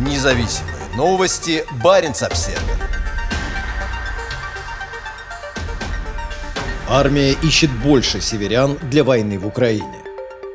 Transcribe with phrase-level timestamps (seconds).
[0.00, 1.62] Независимые новости.
[1.84, 2.62] Барин обсерва
[6.88, 9.84] Армия ищет больше северян для войны в Украине.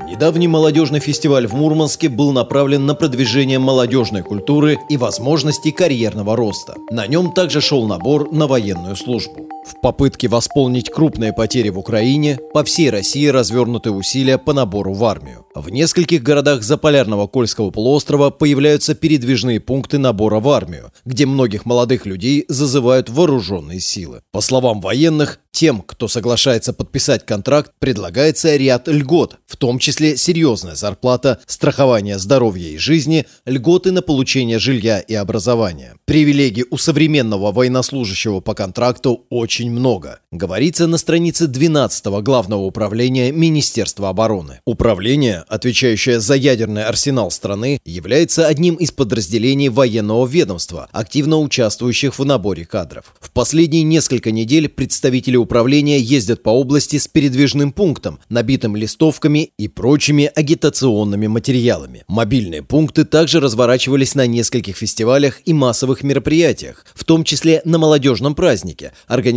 [0.09, 6.73] Недавний молодежный фестиваль в Мурманске был направлен на продвижение молодежной культуры и возможностей карьерного роста.
[6.89, 9.47] На нем также шел набор на военную службу.
[9.65, 15.03] В попытке восполнить крупные потери в Украине по всей России развернуты усилия по набору в
[15.03, 15.47] армию.
[15.55, 22.05] В нескольких городах заполярного Кольского полуострова появляются передвижные пункты набора в армию, где многих молодых
[22.05, 24.21] людей зазывают вооруженные силы.
[24.31, 30.75] По словам военных, тем, кто соглашается подписать контракт, предлагается ряд льгот, в том числе серьезная
[30.75, 35.95] зарплата, страхование здоровья и жизни, льготы на получение жилья и образования.
[36.03, 40.19] Привилегий у современного военнослужащего по контракту очень много.
[40.31, 44.59] Говорится на странице 12 Главного управления Министерства обороны.
[44.65, 52.25] Управление, отвечающее за ядерный арсенал страны, является одним из подразделений военного ведомства, активно участвующих в
[52.25, 53.15] наборе кадров.
[53.19, 59.67] В последние несколько недель представители управления ездят по области с передвижным пунктом, набитым листовками и
[59.67, 62.03] прочими агитационными материалами.
[62.07, 68.35] Мобильные пункты также разворачивались на нескольких фестивалях и массовых мероприятиях, в том числе на молодежном
[68.35, 68.91] празднике,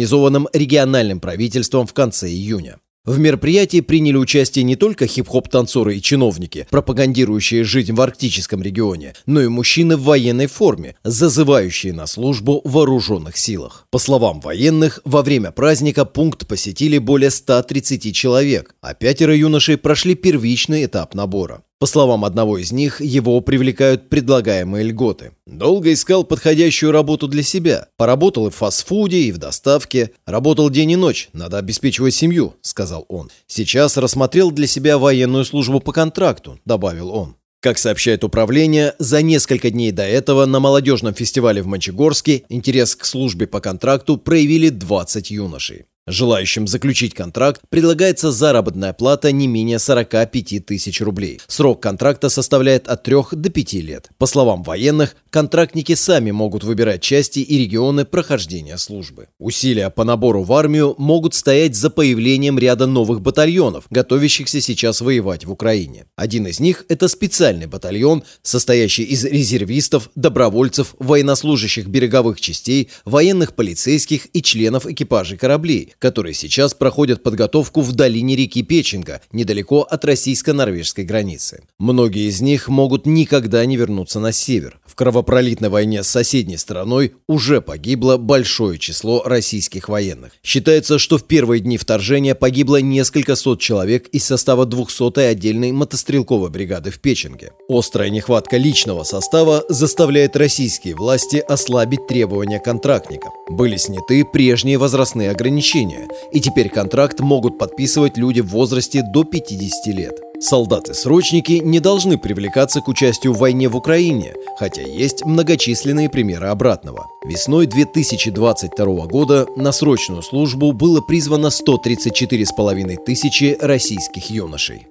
[0.08, 2.78] организованном региональным правительством в конце июня.
[3.04, 9.40] В мероприятии приняли участие не только хип-хоп-танцоры и чиновники, пропагандирующие жизнь в арктическом регионе, но
[9.40, 13.86] и мужчины в военной форме, зазывающие на службу в вооруженных силах.
[13.90, 20.14] По словам военных, во время праздника пункт посетили более 130 человек, а пятеро юношей прошли
[20.14, 21.62] первичный этап набора.
[21.80, 25.30] По словам одного из них, его привлекают предлагаемые льготы.
[25.46, 27.86] Долго искал подходящую работу для себя.
[27.96, 30.10] Поработал и в фастфуде, и в доставке.
[30.26, 33.30] Работал день и ночь, надо обеспечивать семью, сказал он.
[33.46, 37.36] Сейчас рассмотрел для себя военную службу по контракту, добавил он.
[37.60, 43.04] Как сообщает управление, за несколько дней до этого на молодежном фестивале в Мончегорске интерес к
[43.04, 45.84] службе по контракту проявили 20 юношей.
[46.10, 51.38] Желающим заключить контракт предлагается заработная плата не менее 45 тысяч рублей.
[51.46, 54.08] Срок контракта составляет от 3 до 5 лет.
[54.16, 59.28] По словам военных, контрактники сами могут выбирать части и регионы прохождения службы.
[59.38, 65.44] Усилия по набору в армию могут стоять за появлением ряда новых батальонов, готовящихся сейчас воевать
[65.44, 66.06] в Украине.
[66.16, 74.28] Один из них– это специальный батальон, состоящий из резервистов, добровольцев, военнослужащих береговых частей, военных полицейских
[74.32, 81.04] и членов экипажей кораблей, которые сейчас проходят подготовку в долине реки Печенга, недалеко от российско-норвежской
[81.04, 81.62] границы.
[81.78, 84.78] Многие из них могут никогда не вернуться на север.
[84.86, 90.32] В кровопролитной войне с соседней страной уже погибло большое число российских военных.
[90.42, 96.50] Считается, что в первые дни вторжения погибло несколько сот человек из состава 200-й отдельной мотострелковой
[96.50, 97.52] бригады в Печенге.
[97.68, 103.32] Острая нехватка личного состава заставляет российские власти ослабить требования контрактникам.
[103.48, 109.24] Были сняты прежние возрастные ограничения, обучения, и теперь контракт могут подписывать люди в возрасте до
[109.24, 110.20] 50 лет.
[110.40, 117.06] Солдаты-срочники не должны привлекаться к участию в войне в Украине, хотя есть многочисленные примеры обратного.
[117.26, 124.86] Весной 2022 года на срочную службу было призвано 134,5 тысячи российских юношей.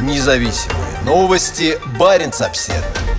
[0.00, 1.78] Независимые новости.
[1.98, 3.11] Барин обседный.